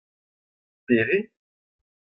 Pere? 0.87 1.19